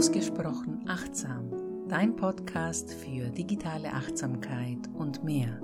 [0.00, 1.50] Ausgesprochen achtsam,
[1.86, 5.60] dein Podcast für digitale Achtsamkeit und mehr.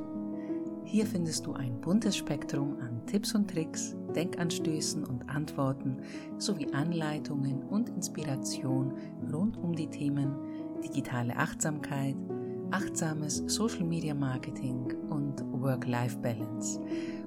[0.84, 6.02] Hier findest du ein buntes Spektrum an Tipps und Tricks, Denkanstößen und Antworten
[6.36, 8.93] sowie Anleitungen und Inspiration
[9.32, 10.37] rund um die Themen
[10.84, 12.16] digitale Achtsamkeit,
[12.71, 16.80] achtsames Social Media Marketing und Work-Life-Balance.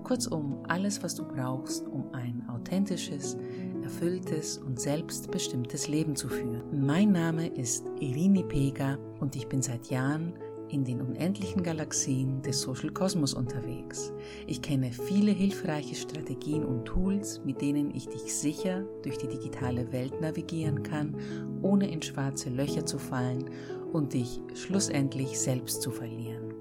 [0.03, 3.37] Kurzum, alles, was du brauchst, um ein authentisches,
[3.83, 6.63] erfülltes und selbstbestimmtes Leben zu führen.
[6.85, 10.33] Mein Name ist Irini Pega und ich bin seit Jahren
[10.69, 14.13] in den unendlichen Galaxien des Social Kosmos unterwegs.
[14.45, 19.91] Ich kenne viele hilfreiche Strategien und Tools, mit denen ich dich sicher durch die digitale
[19.91, 21.15] Welt navigieren kann,
[21.61, 23.49] ohne in schwarze Löcher zu fallen
[23.93, 26.53] und dich schlussendlich selbst zu verlieren.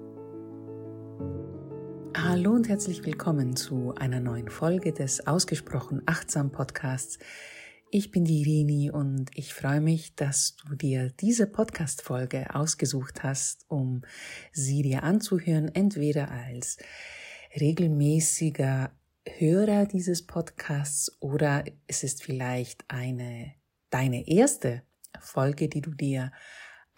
[2.17, 7.19] Hallo und herzlich willkommen zu einer neuen Folge des Ausgesprochen Achtsam Podcasts.
[7.91, 13.65] Ich bin die Irini und ich freue mich, dass du dir diese Podcast-Folge ausgesucht hast,
[13.67, 14.01] um
[14.51, 16.77] sie dir anzuhören, entweder als
[17.59, 18.91] regelmäßiger
[19.27, 23.53] Hörer dieses Podcasts oder es ist vielleicht eine,
[23.89, 24.83] deine erste
[25.19, 26.31] Folge, die du dir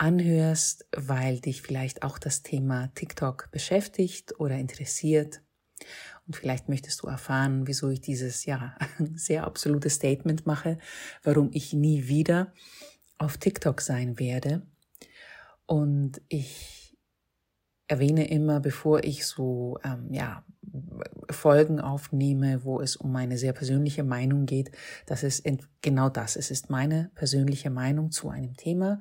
[0.01, 5.43] anhörst, weil dich vielleicht auch das Thema TikTok beschäftigt oder interessiert.
[6.25, 8.75] Und vielleicht möchtest du erfahren, wieso ich dieses, ja,
[9.13, 10.79] sehr absolute Statement mache,
[11.21, 12.51] warum ich nie wieder
[13.19, 14.65] auf TikTok sein werde.
[15.67, 16.97] Und ich
[17.87, 20.43] erwähne immer, bevor ich so, ähm, ja,
[21.29, 24.71] Folgen aufnehme, wo es um meine sehr persönliche Meinung geht,
[25.05, 25.43] dass es
[25.81, 28.99] genau das, es ist meine persönliche Meinung zu einem Thema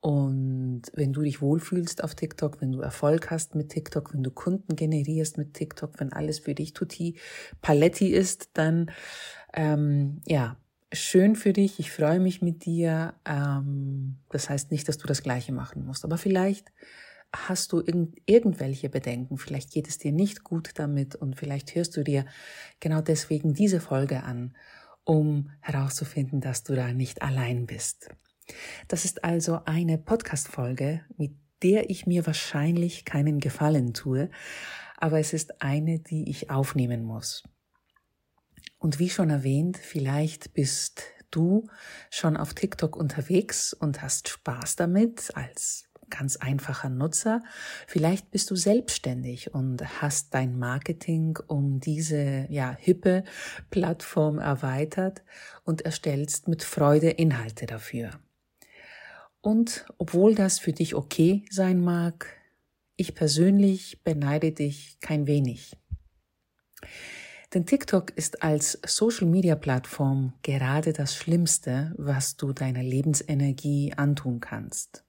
[0.00, 4.30] und wenn du dich wohlfühlst auf TikTok, wenn du Erfolg hast mit TikTok, wenn du
[4.30, 7.18] Kunden generierst mit TikTok, wenn alles für dich tutti
[7.60, 8.90] paletti ist, dann
[9.52, 10.56] ähm, ja,
[10.92, 11.78] schön für dich.
[11.78, 13.14] Ich freue mich mit dir.
[13.26, 16.72] Ähm, das heißt nicht, dass du das Gleiche machen musst, aber vielleicht
[17.32, 21.96] hast du irgend, irgendwelche Bedenken, vielleicht geht es dir nicht gut damit und vielleicht hörst
[21.96, 22.24] du dir
[22.80, 24.56] genau deswegen diese Folge an,
[25.04, 28.10] um herauszufinden, dass du da nicht allein bist.
[28.88, 34.30] Das ist also eine Podcast-Folge, mit der ich mir wahrscheinlich keinen Gefallen tue,
[34.96, 37.42] aber es ist eine, die ich aufnehmen muss.
[38.78, 41.66] Und wie schon erwähnt, vielleicht bist du
[42.10, 47.42] schon auf TikTok unterwegs und hast Spaß damit als ganz einfacher Nutzer.
[47.86, 53.24] Vielleicht bist du selbstständig und hast dein Marketing um diese ja hippe
[53.70, 55.22] Plattform erweitert
[55.64, 58.10] und erstellst mit Freude Inhalte dafür.
[59.40, 62.26] Und obwohl das für dich okay sein mag,
[62.96, 65.76] ich persönlich beneide dich kein wenig.
[67.54, 75.04] Denn TikTok ist als Social-Media-Plattform gerade das Schlimmste, was du deiner Lebensenergie antun kannst.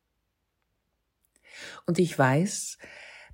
[1.86, 2.78] Und ich weiß,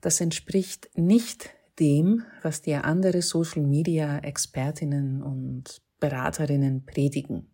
[0.02, 7.50] das entspricht nicht dem, was dir andere Social-Media-Expertinnen und Beraterinnen predigen.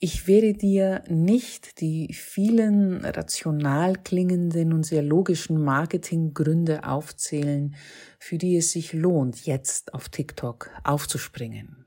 [0.00, 7.74] Ich werde dir nicht die vielen rational klingenden und sehr logischen Marketinggründe aufzählen,
[8.20, 11.84] für die es sich lohnt, jetzt auf TikTok aufzuspringen.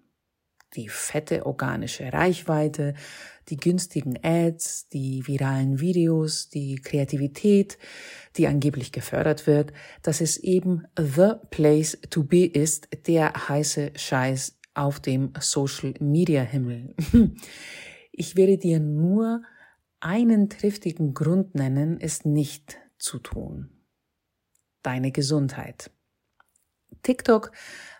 [0.75, 2.95] Die fette organische Reichweite,
[3.47, 7.77] die günstigen Ads, die viralen Videos, die Kreativität,
[8.35, 14.57] die angeblich gefördert wird, dass es eben the place to be ist, der heiße Scheiß
[14.73, 16.93] auf dem Social Media Himmel.
[18.11, 19.43] Ich werde dir nur
[19.99, 23.69] einen triftigen Grund nennen, es nicht zu tun.
[24.83, 25.91] Deine Gesundheit.
[27.03, 27.51] TikTok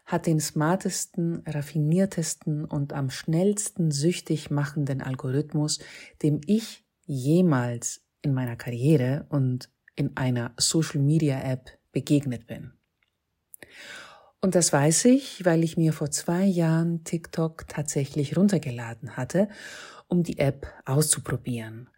[0.06, 5.80] hat den smartesten, raffiniertesten und am schnellsten süchtig machenden Algorithmus,
[6.22, 12.74] dem ich jemals in meiner Karriere und in einer Social Media App begegnet bin.
[14.42, 19.50] Und das weiß ich, weil ich mir vor zwei Jahren TikTok tatsächlich runtergeladen hatte
[20.12, 21.90] um die App auszuprobieren.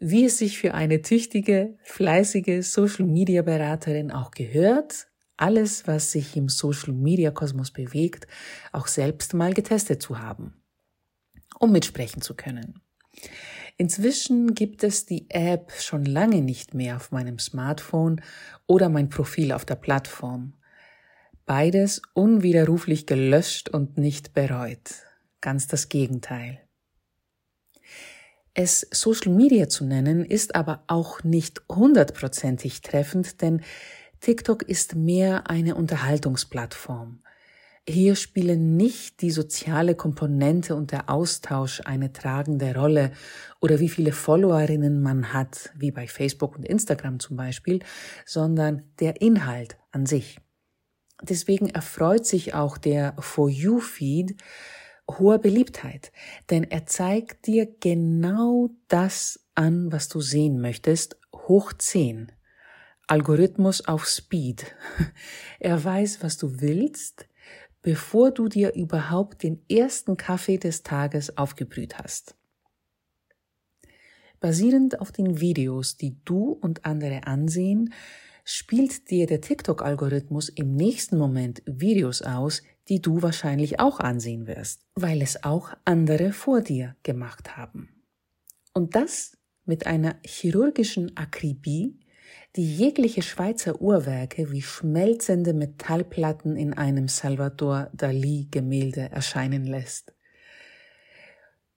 [0.00, 5.06] Wie es sich für eine tüchtige, fleißige Social-Media-Beraterin auch gehört,
[5.36, 8.26] alles, was sich im Social-Media-Kosmos bewegt,
[8.72, 10.54] auch selbst mal getestet zu haben,
[11.58, 12.80] um mitsprechen zu können.
[13.76, 18.22] Inzwischen gibt es die App schon lange nicht mehr auf meinem Smartphone
[18.66, 20.54] oder mein Profil auf der Plattform.
[21.44, 25.04] Beides unwiderruflich gelöscht und nicht bereut.
[25.40, 26.61] Ganz das Gegenteil.
[28.54, 33.62] Es Social Media zu nennen, ist aber auch nicht hundertprozentig treffend, denn
[34.20, 37.22] TikTok ist mehr eine Unterhaltungsplattform.
[37.88, 43.10] Hier spielen nicht die soziale Komponente und der Austausch eine tragende Rolle
[43.60, 47.80] oder wie viele Followerinnen man hat, wie bei Facebook und Instagram zum Beispiel,
[48.24, 50.38] sondern der Inhalt an sich.
[51.22, 54.36] Deswegen erfreut sich auch der For You Feed
[55.18, 56.12] hoher Beliebtheit,
[56.50, 62.32] denn er zeigt dir genau das an, was du sehen möchtest, hoch 10.
[63.06, 64.74] Algorithmus auf Speed.
[65.60, 67.28] Er weiß, was du willst,
[67.82, 72.36] bevor du dir überhaupt den ersten Kaffee des Tages aufgebrüht hast.
[74.40, 77.92] Basierend auf den Videos, die du und andere ansehen,
[78.44, 84.84] spielt dir der TikTok-Algorithmus im nächsten Moment Videos aus, die du wahrscheinlich auch ansehen wirst,
[84.94, 88.02] weil es auch andere vor dir gemacht haben.
[88.74, 91.98] Und das mit einer chirurgischen Akribie,
[92.56, 100.12] die jegliche Schweizer Uhrwerke wie schmelzende Metallplatten in einem Salvador Dali Gemälde erscheinen lässt.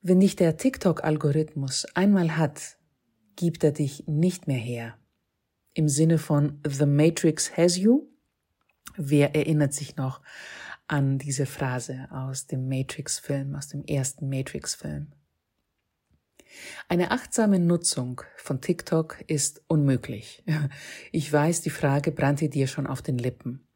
[0.01, 2.78] Wenn dich der TikTok-Algorithmus einmal hat,
[3.36, 4.98] gibt er dich nicht mehr her.
[5.74, 8.08] Im Sinne von The Matrix has you?
[8.98, 10.22] Wer erinnert sich noch
[10.88, 15.12] an diese Phrase aus dem Matrix-Film, aus dem ersten Matrix-Film?
[16.88, 20.44] Eine achtsame Nutzung von TikTok ist unmöglich.
[21.12, 23.68] Ich weiß, die Frage brannte dir schon auf den Lippen.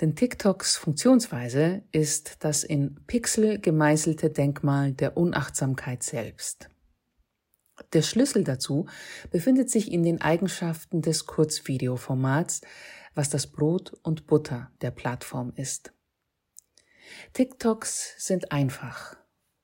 [0.00, 6.70] Denn TikToks Funktionsweise ist das in Pixel gemeißelte Denkmal der Unachtsamkeit selbst.
[7.92, 8.86] Der Schlüssel dazu
[9.30, 12.62] befindet sich in den Eigenschaften des Kurzvideoformats,
[13.14, 15.92] was das Brot und Butter der Plattform ist.
[17.32, 19.16] TikToks sind einfach,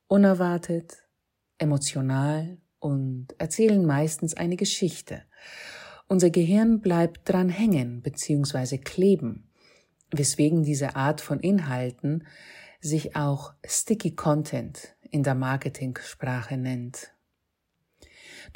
[0.09, 1.05] unerwartet,
[1.59, 5.23] emotional und erzählen meistens eine Geschichte.
[6.09, 8.79] Unser Gehirn bleibt dran hängen bzw.
[8.79, 9.51] kleben,
[10.13, 12.27] weswegen diese Art von Inhalten
[12.81, 17.13] sich auch Sticky Content in der Marketingsprache nennt.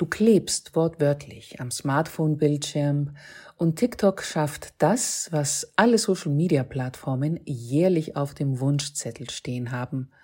[0.00, 3.16] Du klebst wortwörtlich am Smartphone-Bildschirm
[3.58, 10.10] und TikTok schafft das, was alle Social-Media-Plattformen jährlich auf dem Wunschzettel stehen haben–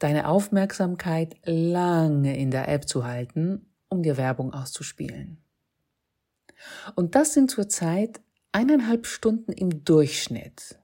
[0.00, 5.38] deine Aufmerksamkeit lange in der App zu halten, um dir Werbung auszuspielen.
[6.96, 8.20] Und das sind zurzeit
[8.50, 10.78] eineinhalb Stunden im Durchschnitt.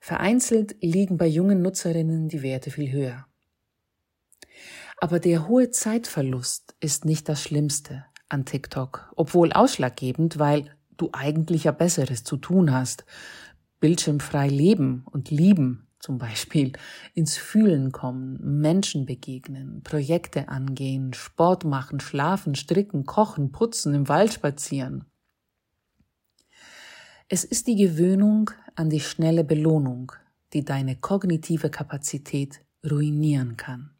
[0.00, 3.27] Vereinzelt liegen bei jungen Nutzerinnen die Werte viel höher.
[5.00, 11.64] Aber der hohe Zeitverlust ist nicht das Schlimmste an TikTok, obwohl ausschlaggebend, weil du eigentlich
[11.64, 13.04] ja Besseres zu tun hast.
[13.80, 16.72] Bildschirmfrei leben und lieben zum Beispiel
[17.14, 24.32] ins Fühlen kommen, Menschen begegnen, Projekte angehen, Sport machen, schlafen, stricken, kochen, putzen, im Wald
[24.32, 25.04] spazieren.
[27.28, 30.12] Es ist die Gewöhnung an die schnelle Belohnung,
[30.52, 33.97] die deine kognitive Kapazität ruinieren kann.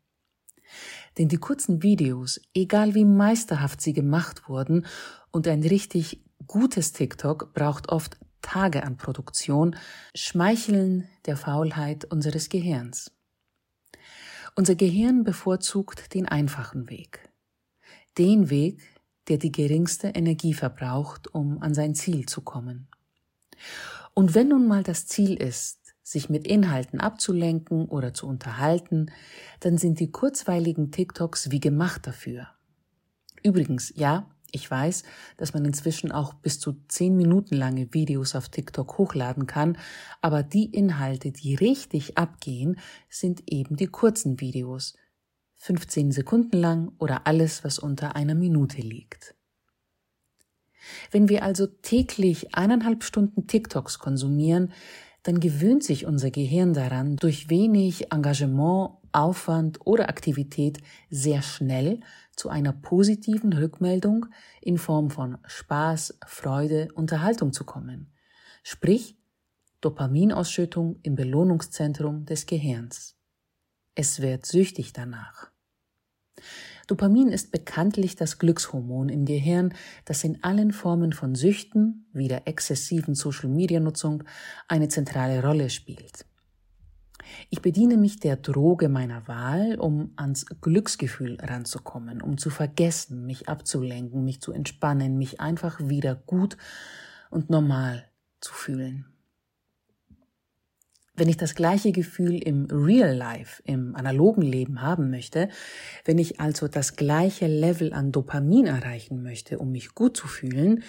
[1.16, 4.86] Denn die kurzen Videos, egal wie meisterhaft sie gemacht wurden,
[5.30, 9.76] und ein richtig gutes TikTok braucht oft Tage an Produktion
[10.14, 13.10] schmeicheln der Faulheit unseres Gehirns.
[14.54, 17.28] Unser Gehirn bevorzugt den einfachen Weg.
[18.16, 18.80] Den Weg,
[19.28, 22.88] der die geringste Energie verbraucht, um an sein Ziel zu kommen.
[24.14, 29.10] Und wenn nun mal das Ziel ist, sich mit Inhalten abzulenken oder zu unterhalten,
[29.60, 32.48] dann sind die kurzweiligen TikToks wie gemacht dafür.
[33.42, 35.02] Übrigens, ja, ich weiß,
[35.36, 39.76] dass man inzwischen auch bis zu zehn Minuten lange Videos auf TikTok hochladen kann,
[40.22, 42.78] aber die Inhalte, die richtig abgehen,
[43.10, 44.96] sind eben die kurzen Videos.
[45.56, 49.34] 15 Sekunden lang oder alles, was unter einer Minute liegt.
[51.10, 54.72] Wenn wir also täglich eineinhalb Stunden TikToks konsumieren,
[55.28, 60.78] dann gewöhnt sich unser Gehirn daran, durch wenig Engagement, Aufwand oder Aktivität
[61.10, 62.00] sehr schnell
[62.34, 64.24] zu einer positiven Rückmeldung
[64.62, 68.10] in Form von Spaß, Freude, Unterhaltung zu kommen.
[68.62, 69.18] Sprich,
[69.82, 73.14] Dopaminausschüttung im Belohnungszentrum des Gehirns.
[73.94, 75.50] Es wird süchtig danach.
[76.88, 79.74] Dopamin ist bekanntlich das Glückshormon im Gehirn,
[80.06, 84.24] das in allen Formen von Süchten, wie der exzessiven Social-Media-Nutzung,
[84.68, 86.24] eine zentrale Rolle spielt.
[87.50, 93.50] Ich bediene mich der Droge meiner Wahl, um ans Glücksgefühl ranzukommen, um zu vergessen, mich
[93.50, 96.56] abzulenken, mich zu entspannen, mich einfach wieder gut
[97.28, 98.06] und normal
[98.40, 99.04] zu fühlen.
[101.18, 105.48] Wenn ich das gleiche Gefühl im Real Life, im analogen Leben haben möchte,
[106.04, 110.84] wenn ich also das gleiche Level an Dopamin erreichen möchte, um mich gut zu fühlen,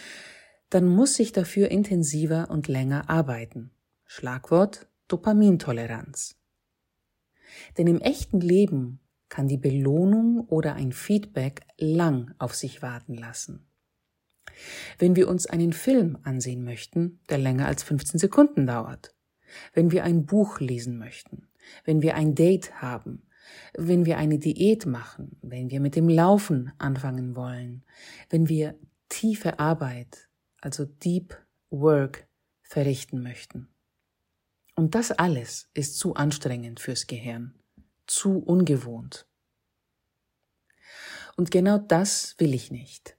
[0.69, 3.71] dann muss ich dafür intensiver und länger arbeiten.
[4.05, 6.35] Schlagwort Dopamintoleranz.
[7.79, 13.65] Denn im echten Leben kann die Belohnung oder ein Feedback lang auf sich warten lassen.
[14.99, 19.15] Wenn wir uns einen Film ansehen möchten, der länger als 15 Sekunden dauert,
[19.73, 21.47] wenn wir ein Buch lesen möchten,
[21.85, 23.23] wenn wir ein Date haben,
[23.73, 27.83] wenn wir eine Diät machen, wenn wir mit dem Laufen anfangen wollen,
[28.29, 28.77] wenn wir
[29.09, 30.29] tiefe Arbeit,
[30.61, 31.37] also Deep
[31.69, 32.27] Work,
[32.61, 33.67] verrichten möchten.
[34.75, 37.55] Und das alles ist zu anstrengend fürs Gehirn,
[38.07, 39.27] zu ungewohnt.
[41.35, 43.17] Und genau das will ich nicht.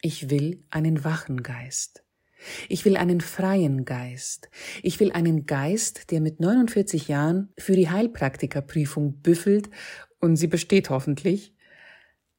[0.00, 2.04] Ich will einen wachen Geist.
[2.68, 4.50] Ich will einen freien Geist.
[4.82, 9.70] Ich will einen Geist, der mit 49 Jahren für die Heilpraktikerprüfung büffelt
[10.20, 11.54] und sie besteht hoffentlich.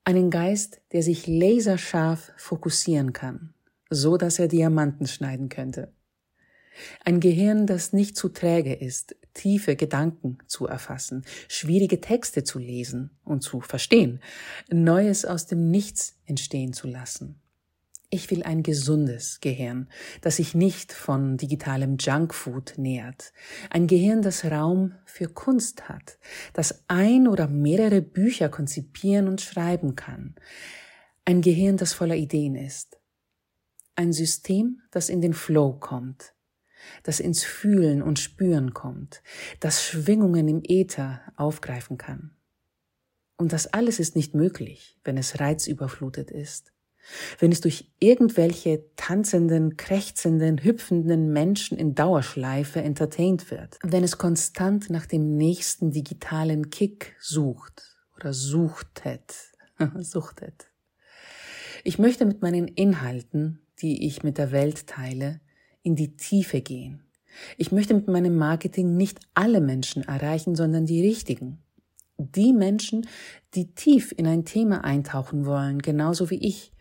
[0.05, 3.53] Einen Geist, der sich laserscharf fokussieren kann,
[3.89, 5.93] so dass er Diamanten schneiden könnte.
[7.05, 13.12] Ein Gehirn, das nicht zu träge ist, tiefe Gedanken zu erfassen, schwierige Texte zu lesen
[13.24, 14.19] und zu verstehen,
[14.72, 17.42] Neues aus dem Nichts entstehen zu lassen.
[18.13, 19.89] Ich will ein gesundes Gehirn,
[20.22, 23.34] das sich nicht von digitalem Junkfood nährt.
[23.72, 26.20] Ein Gehirn, das Raum für Kunst hat,
[26.53, 30.36] das ein oder mehrere Bücher konzipieren und schreiben kann.
[31.25, 33.00] Ein Gehirn, das voller Ideen ist.
[33.96, 36.36] Ein System, das in den Flow kommt,
[37.01, 39.24] das ins Fühlen und Spüren kommt,
[39.60, 42.38] das Schwingungen im Äther aufgreifen kann.
[43.38, 46.73] Und das alles ist nicht möglich, wenn es reizüberflutet ist
[47.39, 54.89] wenn es durch irgendwelche tanzenden, krächzenden, hüpfenden Menschen in Dauerschleife entertaint wird, wenn es konstant
[54.89, 59.36] nach dem nächsten digitalen Kick sucht oder suchtet,
[60.00, 60.69] suchtet.
[61.83, 65.41] Ich möchte mit meinen Inhalten, die ich mit der Welt teile,
[65.81, 67.03] in die Tiefe gehen.
[67.57, 71.63] Ich möchte mit meinem Marketing nicht alle Menschen erreichen, sondern die richtigen.
[72.17, 73.07] Die Menschen,
[73.55, 76.72] die tief in ein Thema eintauchen wollen, genauso wie ich,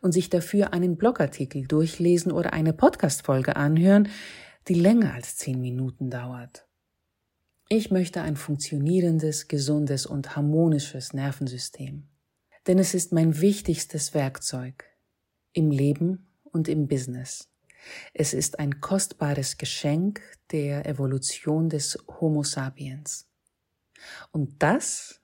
[0.00, 4.08] und sich dafür einen Blogartikel durchlesen oder eine Podcastfolge anhören,
[4.68, 6.66] die länger als zehn Minuten dauert.
[7.68, 12.08] Ich möchte ein funktionierendes, gesundes und harmonisches Nervensystem.
[12.66, 14.84] Denn es ist mein wichtigstes Werkzeug
[15.52, 17.52] im Leben und im Business.
[18.12, 20.20] Es ist ein kostbares Geschenk
[20.50, 23.28] der Evolution des Homo sapiens.
[24.32, 25.20] Und das,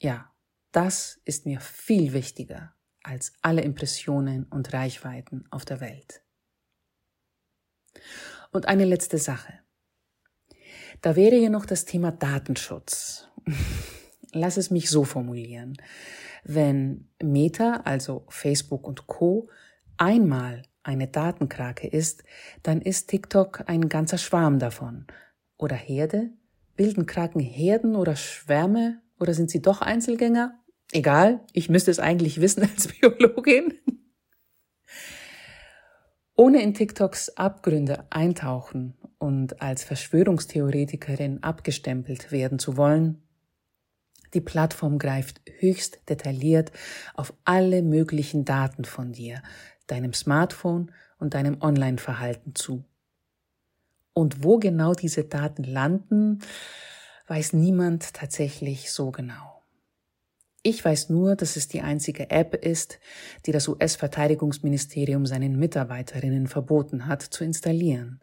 [0.00, 0.32] ja,
[0.72, 2.73] das ist mir viel wichtiger
[3.04, 6.22] als alle Impressionen und Reichweiten auf der Welt.
[8.50, 9.60] Und eine letzte Sache.
[11.00, 13.28] Da wäre hier noch das Thema Datenschutz.
[14.32, 15.76] Lass es mich so formulieren.
[16.42, 19.48] Wenn Meta, also Facebook und Co,
[19.96, 22.24] einmal eine Datenkrake ist,
[22.62, 25.06] dann ist TikTok ein ganzer Schwarm davon.
[25.56, 26.30] Oder Herde?
[26.76, 29.00] Bilden Kraken Herden oder Schwärme?
[29.20, 30.63] Oder sind sie doch Einzelgänger?
[30.92, 33.74] Egal, ich müsste es eigentlich wissen als Biologin.
[36.36, 43.22] Ohne in TikToks Abgründe eintauchen und als Verschwörungstheoretikerin abgestempelt werden zu wollen,
[44.34, 46.72] die Plattform greift höchst detailliert
[47.14, 49.40] auf alle möglichen Daten von dir,
[49.86, 52.84] deinem Smartphone und deinem Online-Verhalten zu.
[54.12, 56.40] Und wo genau diese Daten landen,
[57.28, 59.53] weiß niemand tatsächlich so genau.
[60.66, 62.98] Ich weiß nur, dass es die einzige App ist,
[63.44, 68.20] die das US-Verteidigungsministerium seinen Mitarbeiterinnen verboten hat zu installieren.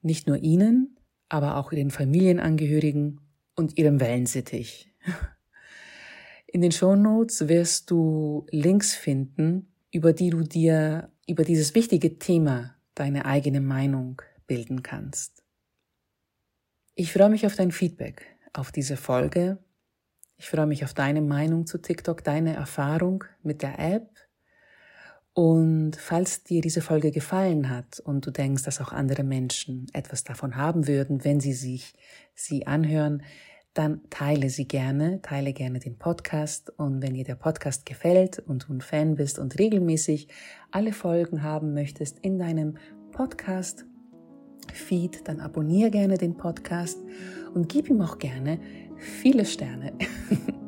[0.00, 0.96] Nicht nur ihnen,
[1.28, 3.20] aber auch ihren Familienangehörigen
[3.56, 4.94] und ihrem Wellensittich.
[6.46, 12.76] In den Shownotes wirst du Links finden, über die du dir über dieses wichtige Thema
[12.94, 15.42] deine eigene Meinung bilden kannst.
[16.94, 19.58] Ich freue mich auf dein Feedback auf diese Folge
[20.38, 24.08] ich freue mich auf deine Meinung zu TikTok, deine Erfahrung mit der App.
[25.34, 30.24] Und falls dir diese Folge gefallen hat und du denkst, dass auch andere Menschen etwas
[30.24, 31.94] davon haben würden, wenn sie sich
[32.34, 33.22] sie anhören,
[33.74, 38.68] dann teile sie gerne, teile gerne den Podcast und wenn dir der Podcast gefällt und
[38.68, 40.28] du ein Fan bist und regelmäßig
[40.70, 42.76] alle Folgen haben möchtest in deinem
[43.12, 43.84] Podcast
[44.72, 46.98] Feed, dann abonniere gerne den Podcast
[47.54, 48.60] und gib ihm auch gerne
[48.98, 49.92] viele Sterne.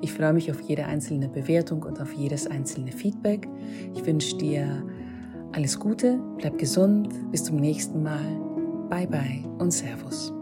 [0.00, 3.48] Ich freue mich auf jede einzelne Bewertung und auf jedes einzelne Feedback.
[3.94, 4.84] Ich wünsche dir
[5.52, 8.40] alles Gute, bleib gesund, bis zum nächsten Mal.
[8.88, 10.32] Bye bye und Servus.